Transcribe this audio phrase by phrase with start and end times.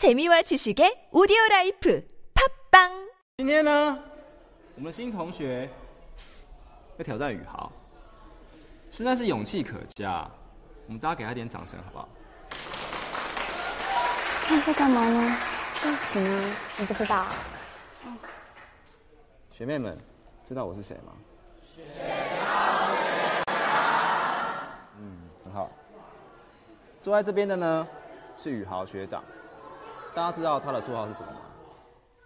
[0.00, 2.02] 재미와 지식의 오디오 라이프
[2.72, 3.98] 팝빵今天呢，
[4.74, 5.68] 我们新同学
[6.96, 7.70] 要挑战宇豪，
[8.90, 10.26] 实在是勇气可嘉。
[10.86, 12.08] 我们大家给他点掌声，好不好？
[14.48, 15.36] 那在干嘛呢？
[15.82, 16.56] 在一起吗？
[16.78, 17.26] 你不知道。
[19.52, 19.98] 学妹们，
[20.42, 21.12] 知道我是谁吗？
[24.98, 25.70] 嗯，很好。
[27.02, 27.86] 坐在这边的呢，
[28.34, 29.22] 是宇豪学长。
[30.14, 31.38] 大家知道他的绰号是什么吗？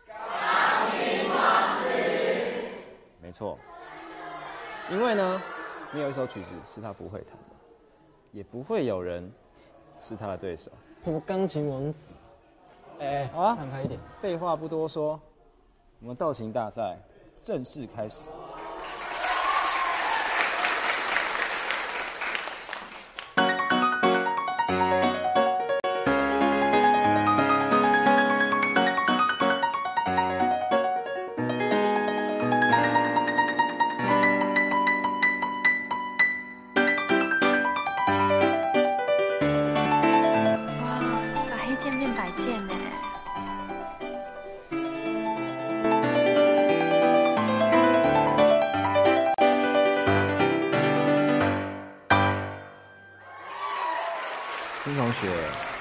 [0.08, 1.88] 钢琴王子
[3.20, 3.58] 没错，
[4.90, 5.42] 因为呢，
[5.92, 7.54] 没有一首曲子是他不会弹的，
[8.32, 9.30] 也不会有人
[10.00, 10.70] 是他的对手。
[11.02, 12.14] 什么钢琴王子？
[13.00, 14.00] 哎，好啊看开一点。
[14.20, 15.20] 废话不多说，
[16.00, 16.96] 我们道琴大赛
[17.42, 18.30] 正式开始。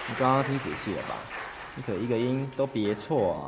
[0.07, 1.15] 你刚刚听仔细了吧？
[1.75, 3.41] 你可一个音都别错啊！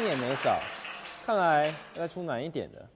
[0.00, 0.58] 音也没少。
[1.26, 2.88] 看来要出难一点的。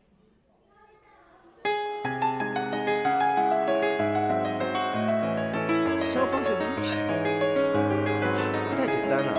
[6.00, 6.96] 肖邦学舞曲，
[8.70, 9.34] 不太简单啊。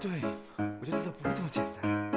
[0.00, 0.10] 对，
[0.80, 2.13] 我就知道不会这么简单。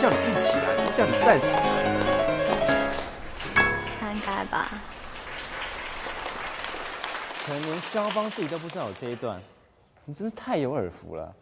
[0.00, 1.60] 叫你一起来，叫你站起来。
[4.14, 4.80] 应该吧。
[7.44, 9.38] 可能连肖邦自己都不知道有这一段，
[10.06, 11.36] 你真是太有耳福了。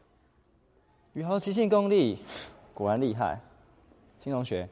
[1.13, 2.25] 宇豪即兴功力
[2.75, 3.39] 果然厉害，
[4.19, 4.69] 新同学。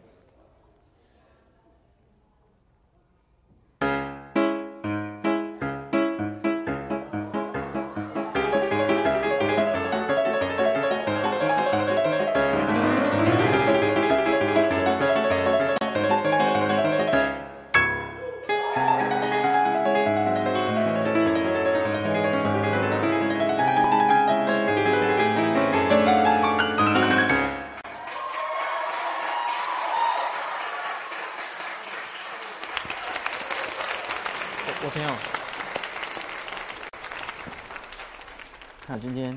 [38.87, 39.37] 看今天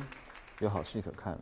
[0.59, 1.41] 有好戏可看了。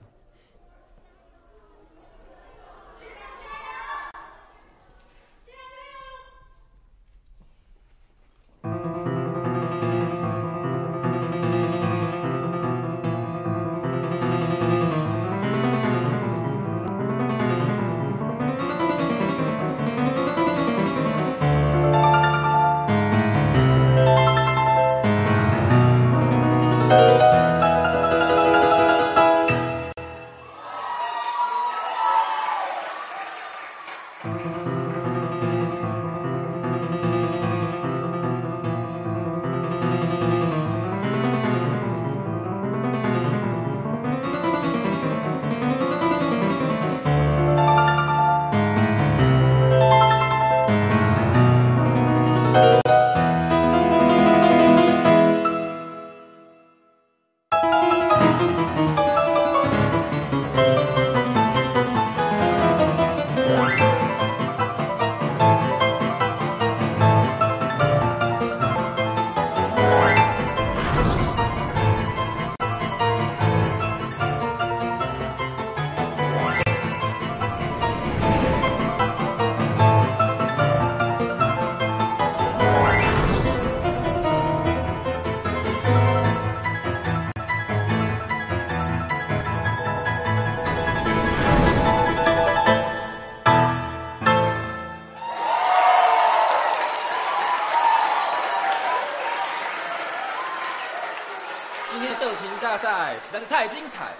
[102.60, 104.12] 大赛实在是太精彩，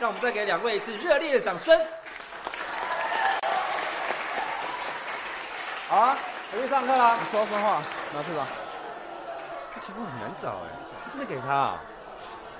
[0.00, 1.78] 让我们再给两位一次热烈的掌声。
[5.88, 6.16] 好啊，
[6.52, 7.16] 回去上课啦。
[7.18, 7.82] 你说说话，
[8.14, 8.46] 拿去吧。
[9.74, 10.68] 这题目很难找哎，
[11.04, 11.80] 你真的给他、啊？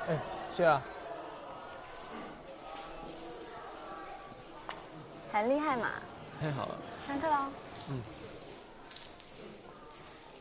[0.08, 0.18] 哎，
[0.50, 0.82] 谢了。
[5.32, 5.88] 很厉害嘛，
[6.40, 6.74] 太好了，
[7.06, 7.36] 上课喽。